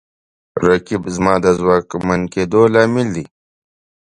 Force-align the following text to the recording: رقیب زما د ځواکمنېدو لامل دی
رقیب 0.65 1.03
زما 1.15 1.33
د 1.43 1.45
ځواکمنېدو 1.59 2.61
لامل 2.73 3.07
دی 3.15 3.25